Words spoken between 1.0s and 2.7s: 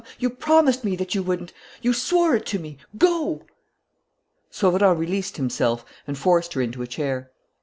you wouldn't. You swore it to